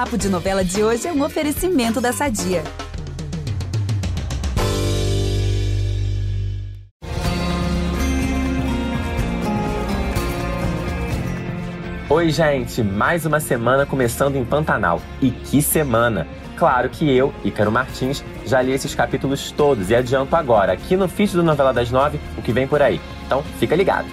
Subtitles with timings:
[0.00, 2.64] Papo de Novela de hoje é um oferecimento da Sadia.
[12.08, 12.82] Oi, gente!
[12.82, 15.02] Mais uma semana começando em Pantanal.
[15.20, 16.26] E que semana!
[16.56, 21.08] Claro que eu, Ícaro Martins, já li esses capítulos todos e adianto agora, aqui no
[21.08, 22.98] feed do Novela das Nove, o que vem por aí.
[23.26, 24.08] Então, fica ligado!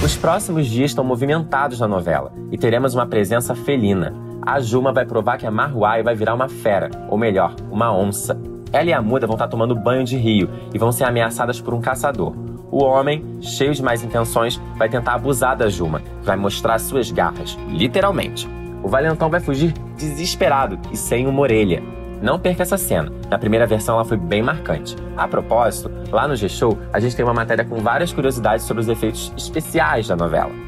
[0.00, 4.27] Os próximos dias estão movimentados na novela e teremos uma presença felina.
[4.48, 8.34] A Juma vai provar que a Marruai vai virar uma fera, ou melhor, uma onça.
[8.72, 11.74] Ela e a Muda vão estar tomando banho de rio e vão ser ameaçadas por
[11.74, 12.34] um caçador.
[12.70, 17.58] O homem, cheio de más intenções, vai tentar abusar da Juma, vai mostrar suas garras,
[17.68, 18.48] literalmente.
[18.82, 21.82] O valentão vai fugir desesperado e sem uma orelha.
[22.22, 23.12] Não perca essa cena.
[23.28, 24.96] Na primeira versão ela foi bem marcante.
[25.14, 28.88] A propósito, lá no G-Show a gente tem uma matéria com várias curiosidades sobre os
[28.88, 30.67] efeitos especiais da novela.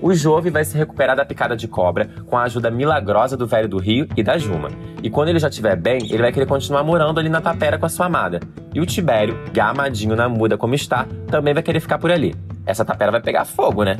[0.00, 3.68] O Jove vai se recuperar da picada de cobra com a ajuda milagrosa do velho
[3.68, 4.68] do Rio e da Juma.
[5.02, 7.86] E quando ele já estiver bem, ele vai querer continuar morando ali na tapera com
[7.86, 8.40] a sua amada.
[8.74, 12.34] E o Tibério, gamadinho na muda como está, também vai querer ficar por ali.
[12.66, 13.96] Essa tapera vai pegar fogo, né?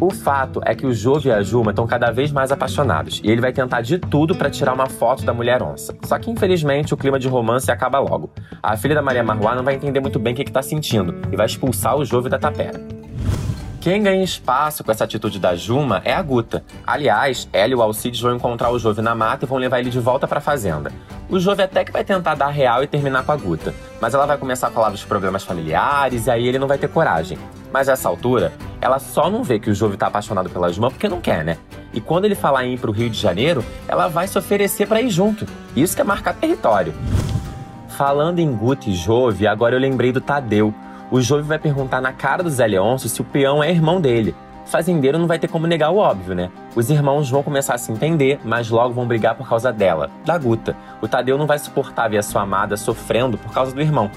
[0.00, 3.30] O fato é que o Jove e a Juma estão cada vez mais apaixonados e
[3.30, 5.92] ele vai tentar de tudo para tirar uma foto da mulher onça.
[6.04, 8.30] Só que infelizmente o clima de romance acaba logo.
[8.62, 11.36] A filha da Maria Marruá não vai entender muito bem o que está sentindo e
[11.36, 12.97] vai expulsar o Jove da tapera.
[13.80, 16.64] Quem ganha espaço com essa atitude da Juma é a Guta.
[16.84, 19.88] Aliás, ela e o Alcides vão encontrar o Jove na mata e vão levar ele
[19.88, 20.90] de volta para a fazenda.
[21.30, 24.26] O Jove até que vai tentar dar real e terminar com a Guta, mas ela
[24.26, 27.38] vai começar a falar dos problemas familiares e aí ele não vai ter coragem.
[27.72, 30.90] Mas a essa altura, ela só não vê que o Jove tá apaixonado pela Juma
[30.90, 31.56] porque não quer, né?
[31.94, 35.00] E quando ele falar em ir pro Rio de Janeiro, ela vai se oferecer para
[35.00, 35.46] ir junto.
[35.76, 36.92] Isso que é marcar território.
[37.90, 40.74] Falando em Guta e Jove, agora eu lembrei do Tadeu,
[41.10, 42.66] o Jove vai perguntar na cara do Zé
[42.98, 44.34] se o peão é irmão dele.
[44.66, 46.50] O fazendeiro não vai ter como negar o óbvio, né?
[46.76, 50.36] Os irmãos vão começar a se entender, mas logo vão brigar por causa dela, da
[50.36, 50.76] Guta.
[51.00, 54.10] O Tadeu não vai suportar ver a sua amada sofrendo por causa do irmão.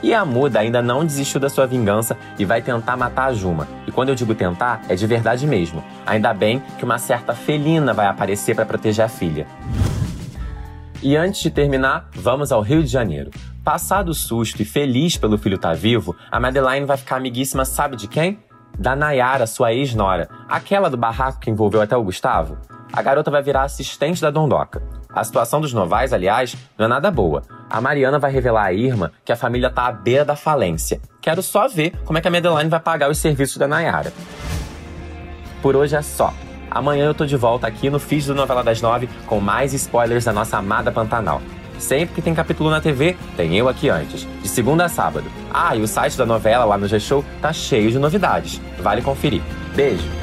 [0.00, 3.68] E a Muda ainda não desistiu da sua vingança e vai tentar matar a Juma.
[3.86, 5.82] E quando eu digo tentar, é de verdade mesmo.
[6.04, 9.46] Ainda bem que uma certa felina vai aparecer para proteger a filha.
[11.02, 13.32] E antes de terminar, vamos ao Rio de Janeiro.
[13.64, 17.64] Passado o susto e feliz pelo filho estar tá vivo, a Madeline vai ficar amiguíssima,
[17.64, 18.38] sabe de quem?
[18.78, 22.56] Da Nayara, sua ex-nora, aquela do barraco que envolveu até o Gustavo.
[22.92, 24.80] A garota vai virar assistente da Dondoca.
[25.12, 27.42] A situação dos Novais, aliás, não é nada boa.
[27.68, 31.00] A Mariana vai revelar à Irma que a família tá à beira da falência.
[31.20, 34.12] Quero só ver como é que a Madeline vai pagar os serviços da Nayara.
[35.60, 36.32] Por hoje é só.
[36.74, 40.24] Amanhã eu tô de volta aqui no Feed do Novela das Nove com mais spoilers
[40.24, 41.42] da nossa amada Pantanal.
[41.78, 45.26] Sempre que tem capítulo na TV, tem eu aqui antes, de segunda a sábado.
[45.52, 48.60] Ah, e o site da novela lá no G-Show tá cheio de novidades.
[48.78, 49.42] Vale conferir.
[49.74, 50.21] Beijo!